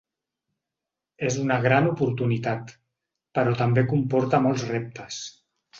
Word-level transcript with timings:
És 1.27 1.37
una 1.43 1.59
gran 1.67 1.91
oportunitat, 1.91 2.75
però 3.39 3.57
també 3.65 3.87
comporta 3.95 4.45
molts 4.49 4.71
reptes. 4.77 5.25